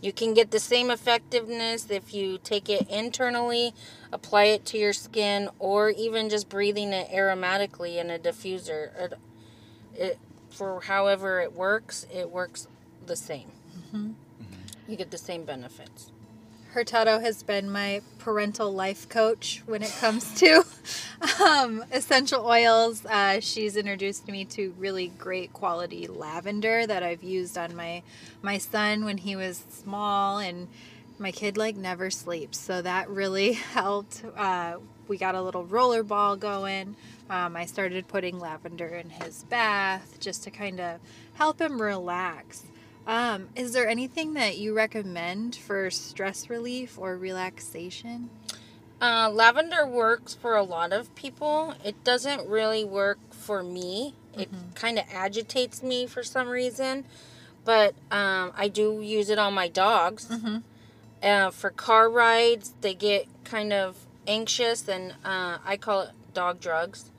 You 0.00 0.12
can 0.12 0.32
get 0.32 0.52
the 0.52 0.60
same 0.60 0.92
effectiveness 0.92 1.90
if 1.90 2.14
you 2.14 2.38
take 2.38 2.68
it 2.68 2.88
internally, 2.88 3.74
apply 4.12 4.44
it 4.44 4.64
to 4.66 4.78
your 4.78 4.92
skin, 4.92 5.48
or 5.58 5.90
even 5.90 6.28
just 6.28 6.48
breathing 6.48 6.92
it 6.92 7.10
aromatically 7.10 7.96
in 7.96 8.08
a 8.10 8.16
diffuser. 8.18 8.96
It, 8.96 9.14
it 9.98 10.18
for 10.50 10.80
however 10.80 11.40
it 11.40 11.52
works, 11.52 12.06
it 12.12 12.30
works 12.30 12.68
the 13.06 13.16
same. 13.16 13.50
You 14.88 14.96
get 14.96 15.10
the 15.10 15.18
same 15.18 15.44
benefits. 15.44 16.10
Hurtado 16.72 17.18
has 17.18 17.42
been 17.42 17.70
my 17.70 18.02
parental 18.18 18.72
life 18.72 19.08
coach 19.08 19.62
when 19.66 19.82
it 19.82 19.94
comes 20.00 20.34
to 20.40 20.64
um, 21.44 21.84
essential 21.92 22.46
oils. 22.46 23.04
Uh, 23.06 23.40
she's 23.40 23.76
introduced 23.76 24.28
me 24.28 24.44
to 24.46 24.74
really 24.78 25.08
great 25.18 25.52
quality 25.52 26.06
lavender 26.06 26.86
that 26.86 27.02
I've 27.02 27.22
used 27.22 27.58
on 27.58 27.74
my 27.74 28.02
my 28.42 28.58
son 28.58 29.04
when 29.04 29.18
he 29.18 29.34
was 29.36 29.64
small, 29.70 30.38
and 30.38 30.68
my 31.18 31.32
kid 31.32 31.56
like 31.56 31.76
never 31.76 32.10
sleeps, 32.10 32.58
so 32.58 32.82
that 32.82 33.08
really 33.10 33.52
helped. 33.74 34.22
Uh, 34.36 34.76
we 35.08 35.16
got 35.16 35.34
a 35.34 35.42
little 35.42 35.64
roller 35.64 36.02
ball 36.02 36.36
going. 36.36 36.96
Um, 37.30 37.56
I 37.56 37.66
started 37.66 38.08
putting 38.08 38.38
lavender 38.38 38.88
in 38.88 39.10
his 39.10 39.44
bath 39.44 40.16
just 40.18 40.44
to 40.44 40.50
kind 40.50 40.80
of 40.80 41.00
help 41.34 41.60
him 41.60 41.80
relax. 41.80 42.64
Um, 43.06 43.48
is 43.54 43.72
there 43.72 43.88
anything 43.88 44.34
that 44.34 44.58
you 44.58 44.74
recommend 44.74 45.56
for 45.56 45.90
stress 45.90 46.50
relief 46.50 46.98
or 46.98 47.16
relaxation? 47.16 48.30
Uh, 49.00 49.30
lavender 49.32 49.86
works 49.86 50.34
for 50.34 50.56
a 50.56 50.62
lot 50.62 50.92
of 50.92 51.14
people. 51.14 51.74
It 51.84 52.02
doesn't 52.04 52.48
really 52.48 52.84
work 52.84 53.18
for 53.30 53.62
me. 53.62 54.14
It 54.36 54.50
kind 54.74 54.98
of 54.98 55.04
agitates 55.12 55.82
me 55.82 56.06
for 56.06 56.22
some 56.22 56.48
reason. 56.48 57.04
But 57.64 57.94
um, 58.10 58.52
I 58.56 58.68
do 58.68 59.00
use 59.02 59.30
it 59.30 59.38
on 59.38 59.54
my 59.54 59.68
dogs. 59.68 60.30
Uh, 61.22 61.50
for 61.50 61.70
car 61.70 62.08
rides, 62.08 62.74
they 62.80 62.94
get 62.94 63.26
kind 63.44 63.72
of 63.72 63.96
anxious, 64.26 64.88
and 64.88 65.12
uh, 65.24 65.58
I 65.64 65.76
call 65.76 66.02
it 66.02 66.10
dog 66.34 66.60
drugs. 66.60 67.10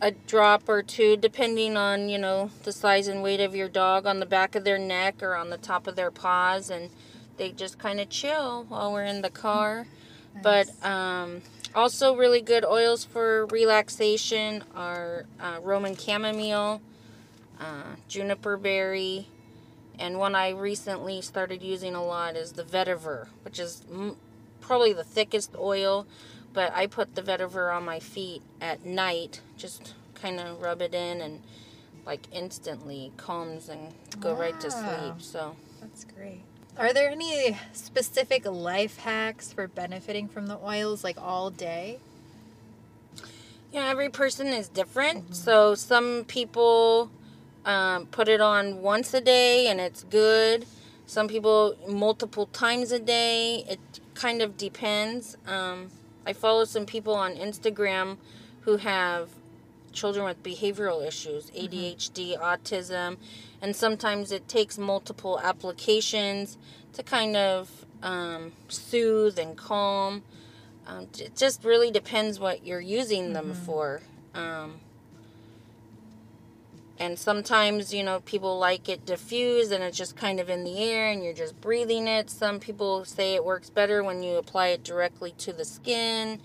A 0.00 0.10
drop 0.26 0.68
or 0.68 0.82
two, 0.82 1.16
depending 1.16 1.76
on 1.76 2.08
you 2.08 2.18
know 2.18 2.50
the 2.64 2.72
size 2.72 3.08
and 3.08 3.22
weight 3.22 3.40
of 3.40 3.54
your 3.54 3.68
dog, 3.68 4.06
on 4.06 4.20
the 4.20 4.26
back 4.26 4.54
of 4.54 4.64
their 4.64 4.78
neck 4.78 5.22
or 5.22 5.34
on 5.34 5.50
the 5.50 5.58
top 5.58 5.86
of 5.86 5.96
their 5.96 6.10
paws, 6.10 6.70
and 6.70 6.90
they 7.36 7.50
just 7.52 7.78
kind 7.78 8.00
of 8.00 8.08
chill 8.08 8.64
while 8.68 8.92
we're 8.92 9.04
in 9.04 9.22
the 9.22 9.30
car. 9.30 9.86
But 10.42 10.70
um, 10.84 11.42
also, 11.74 12.14
really 12.16 12.40
good 12.40 12.64
oils 12.64 13.04
for 13.04 13.46
relaxation 13.46 14.64
are 14.74 15.26
uh, 15.40 15.58
Roman 15.62 15.96
chamomile, 15.96 16.80
uh, 17.60 17.96
juniper 18.08 18.56
berry, 18.56 19.26
and 19.98 20.18
one 20.18 20.34
I 20.34 20.50
recently 20.50 21.20
started 21.22 21.62
using 21.62 21.94
a 21.94 22.04
lot 22.04 22.36
is 22.36 22.52
the 22.52 22.64
vetiver, 22.64 23.28
which 23.44 23.58
is 23.58 23.82
m- 23.92 24.16
probably 24.60 24.92
the 24.92 25.04
thickest 25.04 25.54
oil. 25.58 26.06
But 26.52 26.72
I 26.74 26.86
put 26.86 27.14
the 27.14 27.22
vetiver 27.22 27.74
on 27.74 27.84
my 27.84 28.00
feet 28.00 28.42
at 28.60 28.84
night, 28.84 29.40
just 29.56 29.94
kind 30.14 30.40
of 30.40 30.60
rub 30.60 30.82
it 30.82 30.94
in 30.94 31.20
and 31.20 31.42
like 32.06 32.26
instantly 32.32 33.12
calms 33.16 33.68
and 33.68 33.92
go 34.20 34.34
right 34.34 34.58
to 34.60 34.70
sleep. 34.70 35.20
So 35.20 35.56
That's 35.80 36.04
great. 36.04 36.40
Are 36.76 36.92
there 36.92 37.10
any 37.10 37.58
specific 37.72 38.46
life 38.46 38.98
hacks 38.98 39.52
for 39.52 39.68
benefiting 39.68 40.28
from 40.28 40.46
the 40.46 40.58
oils 40.58 41.04
like 41.04 41.20
all 41.20 41.50
day? 41.50 41.98
Yeah, 43.72 43.88
every 43.88 44.08
person 44.08 44.46
is 44.48 44.68
different. 44.68 45.34
So 45.34 45.74
some 45.74 46.24
people 46.26 47.10
um, 47.64 48.06
put 48.06 48.28
it 48.28 48.40
on 48.40 48.80
once 48.80 49.12
a 49.12 49.20
day 49.20 49.66
and 49.66 49.80
it's 49.80 50.04
good. 50.04 50.64
Some 51.06 51.28
people 51.28 51.76
multiple 51.86 52.46
times 52.46 52.92
a 52.92 52.98
day. 52.98 53.64
It 53.68 53.80
kind 54.14 54.40
of 54.40 54.56
depends. 54.56 55.36
Um, 55.46 55.90
I 56.28 56.34
follow 56.34 56.66
some 56.66 56.84
people 56.84 57.14
on 57.14 57.36
Instagram 57.36 58.18
who 58.60 58.76
have 58.76 59.30
children 59.92 60.26
with 60.26 60.42
behavioral 60.42 61.06
issues, 61.06 61.50
ADHD, 61.52 62.38
autism, 62.38 63.16
and 63.62 63.74
sometimes 63.74 64.30
it 64.30 64.46
takes 64.46 64.76
multiple 64.76 65.40
applications 65.42 66.58
to 66.92 67.02
kind 67.02 67.34
of 67.34 67.86
um, 68.02 68.52
soothe 68.68 69.38
and 69.38 69.56
calm. 69.56 70.22
Um, 70.86 71.06
it 71.18 71.34
just 71.34 71.64
really 71.64 71.90
depends 71.90 72.38
what 72.38 72.66
you're 72.66 72.78
using 72.78 73.32
them 73.32 73.54
for. 73.54 74.02
Um, 74.34 74.80
and 77.00 77.18
sometimes, 77.18 77.94
you 77.94 78.02
know, 78.02 78.20
people 78.20 78.58
like 78.58 78.88
it 78.88 79.06
diffused 79.06 79.70
and 79.72 79.84
it's 79.84 79.96
just 79.96 80.16
kind 80.16 80.40
of 80.40 80.48
in 80.50 80.64
the 80.64 80.78
air 80.82 81.10
and 81.10 81.22
you're 81.22 81.32
just 81.32 81.60
breathing 81.60 82.06
it. 82.08 82.28
Some 82.30 82.58
people 82.60 83.04
say 83.04 83.34
it 83.34 83.44
works 83.44 83.70
better 83.70 84.02
when 84.02 84.22
you 84.22 84.36
apply 84.36 84.68
it 84.68 84.82
directly 84.84 85.32
to 85.38 85.52
the 85.52 85.64
skin. 85.64 86.40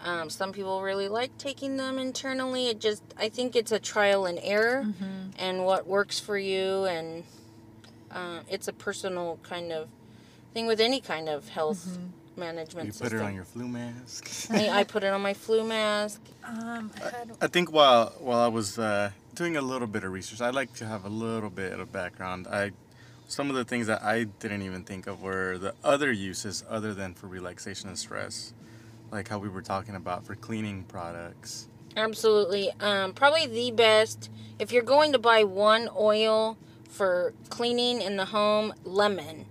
Um, 0.00 0.30
some 0.30 0.52
people 0.52 0.80
really 0.82 1.08
like 1.08 1.36
taking 1.38 1.76
them 1.76 1.98
internally. 1.98 2.68
It 2.68 2.80
just, 2.80 3.02
I 3.18 3.28
think 3.28 3.56
it's 3.56 3.72
a 3.72 3.80
trial 3.80 4.26
and 4.26 4.38
error 4.42 4.86
and 5.38 5.64
what 5.64 5.88
works 5.88 6.20
for 6.20 6.38
you. 6.38 6.84
And 6.84 7.24
uh, 8.12 8.40
it's 8.48 8.68
a 8.68 8.72
personal 8.72 9.40
kind 9.42 9.72
of 9.72 9.88
thing 10.54 10.66
with 10.66 10.80
any 10.80 11.00
kind 11.00 11.28
of 11.28 11.48
health 11.48 11.98
management 12.36 12.86
You 12.86 12.92
system. 12.92 13.08
put 13.18 13.24
it 13.24 13.26
on 13.26 13.34
your 13.34 13.44
flu 13.44 13.66
mask. 13.66 14.46
I, 14.52 14.68
I 14.68 14.84
put 14.94 15.02
it 15.02 15.08
on 15.12 15.20
my 15.20 15.34
flu 15.34 15.64
mask. 15.64 16.20
Um, 16.46 16.92
I 16.96 17.00
had- 17.10 17.30
I 17.40 17.46
think 17.48 17.72
while 17.72 18.14
while 18.20 18.38
I 18.38 18.46
was 18.46 18.78
uh, 18.78 19.10
doing 19.38 19.56
a 19.56 19.62
little 19.62 19.86
bit 19.86 20.02
of 20.02 20.10
research, 20.10 20.40
I 20.40 20.50
like 20.50 20.74
to 20.74 20.86
have 20.86 21.04
a 21.04 21.08
little 21.08 21.48
bit 21.48 21.78
of 21.78 21.92
background. 21.92 22.48
I 22.48 22.72
some 23.28 23.50
of 23.50 23.56
the 23.56 23.64
things 23.64 23.86
that 23.86 24.02
I 24.02 24.24
didn't 24.24 24.62
even 24.62 24.82
think 24.82 25.06
of 25.06 25.22
were 25.22 25.58
the 25.58 25.74
other 25.84 26.10
uses 26.10 26.64
other 26.68 26.92
than 26.92 27.14
for 27.14 27.28
relaxation 27.28 27.88
and 27.88 27.96
stress, 27.96 28.52
like 29.12 29.28
how 29.28 29.38
we 29.38 29.48
were 29.48 29.62
talking 29.62 29.94
about 29.94 30.24
for 30.24 30.34
cleaning 30.34 30.82
products. 30.84 31.68
Absolutely. 31.96 32.72
Um, 32.80 33.12
probably 33.12 33.46
the 33.46 33.70
best 33.70 34.28
if 34.58 34.72
you're 34.72 34.82
going 34.82 35.12
to 35.12 35.18
buy 35.18 35.44
one 35.44 35.88
oil 35.96 36.56
for 36.88 37.32
cleaning 37.48 38.00
in 38.02 38.16
the 38.16 38.24
home. 38.24 38.74
Lemon 38.82 39.46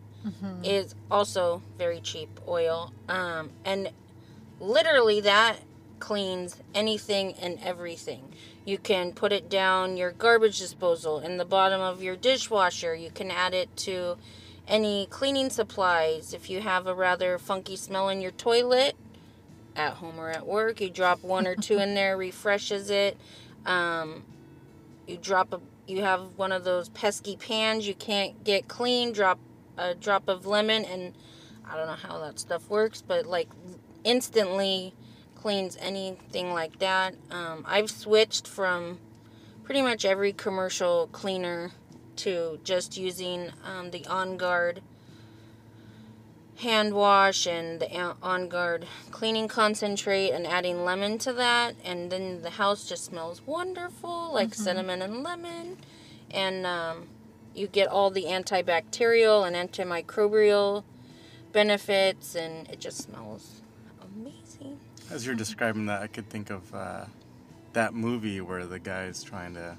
is 0.64 0.94
also 1.10 1.62
very 1.78 2.02
cheap 2.02 2.42
oil, 2.46 2.92
um, 3.08 3.52
and 3.64 3.90
literally 4.60 5.22
that 5.22 5.60
cleans 6.00 6.58
anything 6.76 7.34
and 7.36 7.58
everything. 7.64 8.34
You 8.68 8.78
can 8.78 9.14
put 9.14 9.32
it 9.32 9.50
down 9.50 9.96
your 9.96 10.12
garbage 10.12 10.60
disposal 10.60 11.20
in 11.20 11.38
the 11.38 11.46
bottom 11.46 11.80
of 11.80 12.04
your 12.04 12.18
dishwasher. 12.18 12.94
You 12.94 13.10
can 13.10 13.32
add 13.32 13.54
it 13.54 13.76
to 13.78 14.18
any 14.68 15.06
cleaning 15.06 15.50
supplies. 15.50 16.34
If 16.34 16.50
you 16.50 16.60
have 16.60 16.86
a 16.86 16.94
rather 16.94 17.38
funky 17.38 17.78
smell 17.78 18.10
in 18.10 18.20
your 18.20 18.32
toilet, 18.32 18.98
at 19.78 19.94
home 19.94 20.20
or 20.20 20.30
at 20.30 20.46
work. 20.46 20.82
You 20.82 20.90
drop 20.90 21.24
one 21.24 21.48
or 21.48 21.56
two 21.56 21.78
in 21.78 21.94
there, 21.94 22.18
refreshes 22.18 22.90
it. 22.90 23.16
Um, 23.66 24.24
you 25.06 25.18
drop 25.18 25.54
a, 25.54 25.62
you 25.88 26.02
have 26.02 26.22
one 26.36 26.52
of 26.52 26.64
those 26.64 26.90
pesky 26.90 27.38
pans 27.38 27.88
you 27.88 27.94
can't 27.94 28.44
get 28.44 28.68
clean. 28.68 29.14
Drop 29.14 29.40
a 29.78 29.94
drop 29.94 30.28
of 30.28 30.46
lemon, 30.46 30.84
and 30.84 31.14
I 31.66 31.78
don't 31.78 31.88
know 31.88 31.94
how 31.94 32.20
that 32.20 32.40
stuff 32.40 32.70
works, 32.70 33.02
but 33.02 33.26
like 33.26 33.50
instantly 34.04 34.94
cleans 35.48 35.78
anything 35.80 36.54
like 36.54 36.78
that. 36.80 37.16
Um, 37.32 37.64
I've 37.66 37.90
switched 37.90 38.46
from 38.46 39.00
pretty 39.64 39.82
much 39.82 40.04
every 40.04 40.34
commercial 40.34 41.08
cleaner 41.14 41.72
to 42.18 42.60
just 42.66 42.98
using 42.98 43.54
um, 43.64 43.92
the 43.92 44.06
On 44.08 44.36
Guard 44.36 44.82
hand 46.58 46.94
wash 46.94 47.48
and 47.48 47.80
the 47.80 48.16
on 48.22 48.50
guard 48.50 48.88
cleaning 49.12 49.48
concentrate 49.48 50.32
and 50.32 50.46
adding 50.46 50.84
lemon 50.84 51.18
to 51.20 51.32
that. 51.32 51.76
And 51.82 52.12
then 52.12 52.42
the 52.42 52.50
house 52.50 52.84
just 52.84 53.06
smells 53.06 53.42
wonderful 53.48 54.34
like 54.34 54.54
cinnamon 54.54 55.02
and 55.02 55.24
lemon. 55.24 55.78
And 56.30 56.66
um, 56.66 57.08
you 57.56 57.68
get 57.68 57.88
all 57.88 58.10
the 58.10 58.26
antibacterial 58.26 59.48
and 59.48 59.56
antimicrobial 59.56 60.84
benefits 61.54 62.36
and 62.36 62.68
it 62.68 62.82
just 62.82 62.98
smells 62.98 63.57
As 65.10 65.26
you're 65.26 65.36
describing 65.36 65.86
that, 65.86 66.02
I 66.02 66.08
could 66.08 66.30
think 66.30 66.50
of 66.50 66.74
uh, 66.74 67.06
that 67.74 67.94
movie 67.94 68.42
where 68.42 68.66
the 68.66 68.80
guy 68.80 69.06
is 69.06 69.24
trying 69.24 69.54
to 69.54 69.78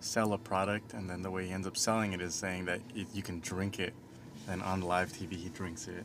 sell 0.00 0.32
a 0.32 0.38
product, 0.38 0.94
and 0.94 1.08
then 1.08 1.22
the 1.22 1.30
way 1.30 1.46
he 1.46 1.52
ends 1.52 1.66
up 1.66 1.76
selling 1.76 2.12
it 2.12 2.20
is 2.20 2.34
saying 2.34 2.64
that 2.66 2.80
it, 2.94 3.06
you 3.12 3.22
can 3.22 3.40
drink 3.40 3.78
it. 3.78 3.92
Then 4.46 4.62
on 4.62 4.80
live 4.80 5.12
TV, 5.12 5.32
he 5.32 5.48
drinks 5.50 5.88
it. 5.88 6.04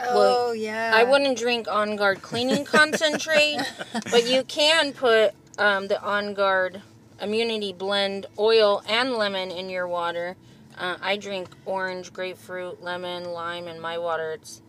oh, 0.00 0.52
yeah. 0.52 0.92
I 0.94 1.04
wouldn't 1.04 1.36
drink 1.38 1.68
On 1.68 1.96
Guard 1.96 2.22
cleaning 2.22 2.64
concentrate, 2.66 3.60
but 4.10 4.26
you 4.26 4.42
can 4.44 4.92
put 4.92 5.34
um, 5.58 5.88
the 5.88 6.00
On 6.02 6.34
Guard 6.34 6.80
Immunity 7.20 7.72
Blend 7.72 8.26
oil 8.38 8.82
and 8.88 9.14
lemon 9.14 9.50
in 9.50 9.68
your 9.68 9.86
water. 9.88 10.36
Uh, 10.78 10.96
I 11.02 11.16
drink 11.16 11.48
orange, 11.66 12.12
grapefruit, 12.12 12.82
lemon, 12.82 13.32
lime 13.32 13.66
in 13.66 13.80
my 13.80 13.98
water. 13.98 14.32
It's 14.32 14.62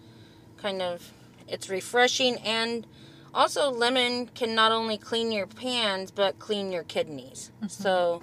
kind 0.58 0.82
of 0.82 1.13
it's 1.47 1.69
refreshing 1.69 2.38
and 2.38 2.86
also 3.34 3.70
lemon 3.70 4.28
can 4.28 4.56
not 4.56 4.72
only 4.72 4.98
clean 4.98 5.32
your 5.32 5.48
pans 5.48 6.12
but 6.12 6.39
clean 6.39 6.72
your 6.72 6.84
kidneys. 6.84 7.52
Mm-hmm. 7.58 7.68
So 7.68 8.22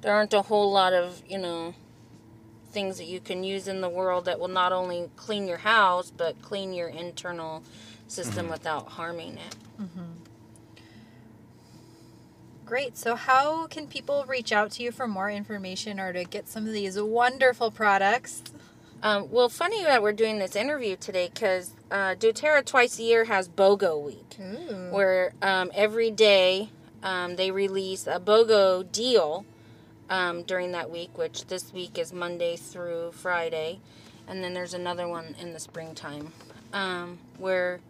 there 0.00 0.14
aren't 0.14 0.34
a 0.34 0.42
whole 0.42 0.72
lot 0.72 0.92
of 0.92 1.22
you 1.28 1.38
know 1.38 1.74
things 2.70 2.96
that 2.98 3.04
you 3.04 3.20
can 3.20 3.44
use 3.44 3.68
in 3.68 3.80
the 3.80 3.88
world 3.88 4.24
that 4.24 4.40
will 4.40 4.48
not 4.48 4.72
only 4.72 5.10
clean 5.16 5.46
your 5.46 5.58
house 5.58 6.10
but 6.10 6.40
clean 6.42 6.72
your 6.72 6.88
internal 6.88 7.62
system 8.08 8.44
mm-hmm. 8.44 8.52
without 8.52 8.88
harming 8.88 9.38
it. 9.38 9.56
Mm-hmm. 9.80 10.22
Great. 12.64 12.96
So, 12.96 13.16
how 13.16 13.66
can 13.66 13.86
people 13.86 14.24
reach 14.26 14.50
out 14.50 14.70
to 14.72 14.82
you 14.82 14.92
for 14.92 15.06
more 15.06 15.30
information 15.30 16.00
or 16.00 16.12
to 16.14 16.24
get 16.24 16.48
some 16.48 16.66
of 16.66 16.72
these 16.72 16.98
wonderful 16.98 17.70
products? 17.70 18.42
Um, 19.02 19.32
well, 19.32 19.48
funny 19.48 19.82
that 19.82 20.00
we're 20.00 20.12
doing 20.12 20.38
this 20.38 20.54
interview 20.54 20.94
today 20.94 21.28
because 21.32 21.72
uh, 21.90 22.14
doTERRA 22.14 22.64
twice 22.64 23.00
a 23.00 23.02
year 23.02 23.24
has 23.24 23.48
BOGO 23.48 24.00
week, 24.00 24.36
Ooh. 24.40 24.92
where 24.92 25.32
um, 25.42 25.72
every 25.74 26.12
day 26.12 26.70
um, 27.02 27.34
they 27.34 27.50
release 27.50 28.06
a 28.06 28.20
BOGO 28.20 28.92
deal 28.92 29.44
um, 30.08 30.44
during 30.44 30.70
that 30.70 30.88
week, 30.88 31.18
which 31.18 31.46
this 31.46 31.72
week 31.72 31.98
is 31.98 32.12
Monday 32.12 32.56
through 32.56 33.10
Friday, 33.10 33.80
and 34.28 34.44
then 34.44 34.54
there's 34.54 34.74
another 34.74 35.08
one 35.08 35.34
in 35.40 35.52
the 35.52 35.58
springtime 35.58 36.32
um, 36.72 37.18
where 37.38 37.80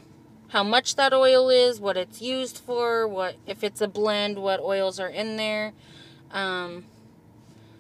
how 0.50 0.64
much 0.64 0.96
that 0.96 1.14
oil 1.14 1.50
is, 1.50 1.82
what 1.82 1.98
it's 1.98 2.22
used 2.22 2.60
for, 2.60 3.08
what 3.08 3.36
if 3.46 3.64
it's 3.64 3.82
a 3.82 3.88
blend, 3.88 4.38
what 4.38 4.62
oils 4.62 5.00
are 5.00 5.10
in 5.10 5.36
there. 5.36 5.74
Um, 6.32 6.86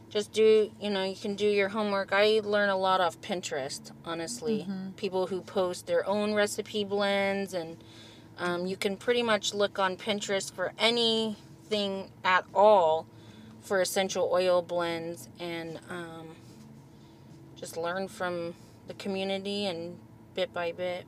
just 0.10 0.32
do 0.34 0.72
you 0.82 0.89
know 0.89 1.04
you 1.04 1.15
can 1.15 1.36
do 1.36 1.48
your 1.48 1.70
homework. 1.70 2.12
I 2.12 2.41
learn 2.43 2.70
a 2.70 2.78
lot 2.78 3.00
off 3.00 3.22
Pinterest. 3.22 3.91
Honestly, 4.04 4.67
people 4.98 5.28
who 5.28 5.41
post 5.41 5.86
their 5.88 6.06
own 6.06 6.34
recipe 6.34 6.84
blends 6.84 7.54
and. 7.54 7.78
Um, 8.39 8.67
you 8.67 8.78
can 8.78 8.97
pretty 8.97 9.23
much 9.23 9.54
look 9.54 9.80
on 9.80 9.97
Pinterest 9.97 10.52
for 10.52 10.73
anything 10.78 12.12
at 12.23 12.45
all 12.54 13.08
for 13.62 13.82
essential 13.82 14.30
oil 14.32 14.62
blends 14.62 15.28
and 15.39 15.80
um, 15.89 16.28
just 17.56 17.78
learn 17.78 18.08
from 18.08 18.54
the 18.88 18.93
community 18.93 19.65
and 19.65 19.97
bit 20.36 20.54
by 20.54 20.71
bit. 20.71 21.06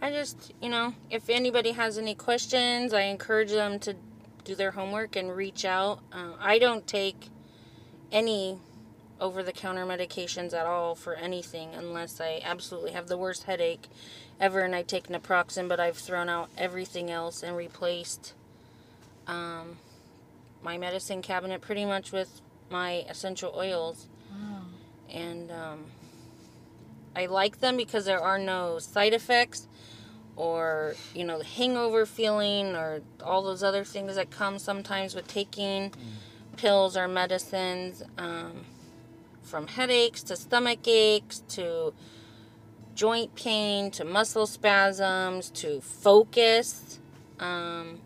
I 0.00 0.10
just, 0.10 0.52
you 0.60 0.68
know, 0.68 0.94
if 1.10 1.28
anybody 1.28 1.72
has 1.72 1.98
any 1.98 2.14
questions, 2.14 2.92
I 2.92 3.02
encourage 3.02 3.50
them 3.50 3.78
to 3.80 3.94
do 4.44 4.54
their 4.54 4.72
homework 4.72 5.14
and 5.14 5.34
reach 5.34 5.64
out. 5.64 6.00
Uh, 6.12 6.32
I 6.40 6.58
don't 6.58 6.86
take 6.86 7.28
any 8.10 8.58
over 9.20 9.42
the 9.44 9.52
counter 9.52 9.86
medications 9.86 10.52
at 10.52 10.66
all 10.66 10.96
for 10.96 11.14
anything 11.14 11.72
unless 11.74 12.20
I 12.20 12.40
absolutely 12.42 12.90
have 12.90 13.06
the 13.06 13.16
worst 13.16 13.44
headache 13.44 13.86
ever 14.42 14.60
and 14.60 14.74
I 14.74 14.82
take 14.82 15.06
naproxen, 15.06 15.68
but 15.68 15.80
I've 15.80 15.96
thrown 15.96 16.28
out 16.28 16.50
everything 16.58 17.10
else 17.10 17.42
and 17.42 17.56
replaced 17.56 18.34
um, 19.28 19.78
my 20.62 20.76
medicine 20.76 21.22
cabinet 21.22 21.60
pretty 21.60 21.84
much 21.84 22.12
with 22.12 22.42
my 22.68 23.04
essential 23.08 23.54
oils. 23.56 24.08
And 25.08 25.50
um, 25.52 25.84
I 27.14 27.26
like 27.26 27.60
them 27.60 27.76
because 27.76 28.04
there 28.04 28.20
are 28.20 28.38
no 28.38 28.78
side 28.80 29.14
effects 29.14 29.68
or, 30.36 30.96
you 31.14 31.24
know, 31.24 31.38
the 31.38 31.44
hangover 31.44 32.04
feeling 32.04 32.74
or 32.74 33.00
all 33.22 33.42
those 33.42 33.62
other 33.62 33.84
things 33.84 34.16
that 34.16 34.30
come 34.30 34.58
sometimes 34.58 35.14
with 35.14 35.28
taking 35.28 35.92
pills 36.56 36.96
or 36.96 37.06
medicines. 37.06 38.02
Um, 38.18 38.64
from 39.42 39.66
headaches 39.66 40.22
to 40.22 40.36
stomach 40.36 40.86
aches 40.86 41.40
to 41.40 41.92
joint 42.94 43.34
pain 43.34 43.90
to 43.92 44.04
muscle 44.04 44.46
spasms 44.46 45.50
to 45.50 45.80
focus. 45.80 46.98
Um, 47.38 48.00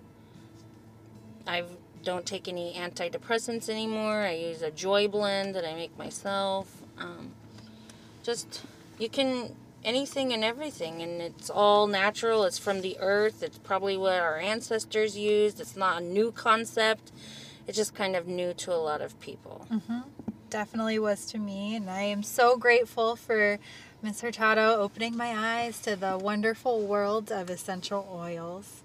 I 1.46 1.64
don't 2.02 2.24
take 2.24 2.48
any 2.48 2.74
antidepressants 2.74 3.68
anymore. 3.68 4.22
I 4.22 4.32
use 4.32 4.62
a 4.62 4.70
joy 4.70 5.08
blend 5.08 5.54
that 5.54 5.64
I 5.64 5.74
make 5.74 5.96
myself. 5.98 6.82
Um, 6.98 7.32
just, 8.22 8.62
you 8.98 9.08
can, 9.08 9.54
anything 9.84 10.32
and 10.32 10.44
everything. 10.44 11.02
And 11.02 11.20
it's 11.20 11.50
all 11.50 11.86
natural. 11.86 12.44
It's 12.44 12.58
from 12.58 12.80
the 12.80 12.96
earth. 13.00 13.42
It's 13.42 13.58
probably 13.58 13.96
what 13.96 14.14
our 14.14 14.38
ancestors 14.38 15.16
used. 15.16 15.60
It's 15.60 15.76
not 15.76 16.02
a 16.02 16.04
new 16.04 16.32
concept. 16.32 17.12
It's 17.66 17.76
just 17.76 17.94
kind 17.94 18.14
of 18.14 18.26
new 18.28 18.54
to 18.54 18.72
a 18.72 18.76
lot 18.76 19.00
of 19.00 19.18
people. 19.20 19.66
definitely 20.50 20.98
was 20.98 21.26
to 21.26 21.38
me, 21.38 21.74
and 21.74 21.90
I 21.90 22.02
am 22.02 22.22
so 22.22 22.56
grateful 22.56 23.16
for 23.16 23.58
Miss 24.06 24.20
Hurtado 24.20 24.76
opening 24.76 25.16
my 25.16 25.34
eyes 25.36 25.80
to 25.80 25.96
the 25.96 26.16
wonderful 26.16 26.86
world 26.86 27.32
of 27.32 27.50
essential 27.50 28.08
oils. 28.08 28.84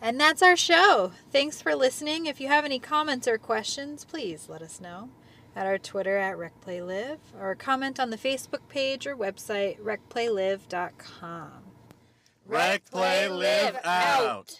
And 0.00 0.20
that's 0.20 0.42
our 0.42 0.54
show. 0.54 1.10
Thanks 1.32 1.60
for 1.60 1.74
listening. 1.74 2.26
If 2.26 2.40
you 2.40 2.46
have 2.46 2.64
any 2.64 2.78
comments 2.78 3.26
or 3.26 3.36
questions, 3.36 4.04
please 4.04 4.48
let 4.48 4.62
us 4.62 4.80
know 4.80 5.08
at 5.56 5.66
our 5.66 5.76
Twitter 5.76 6.18
at 6.18 6.36
RecPlayLive 6.36 7.18
or 7.36 7.56
comment 7.56 7.98
on 7.98 8.10
the 8.10 8.16
Facebook 8.16 8.68
page 8.68 9.08
or 9.08 9.16
website 9.16 9.80
recplaylive.com. 9.80 11.50
Rec, 12.46 12.88
play, 12.92 13.28
live 13.28 13.76
out. 13.82 14.54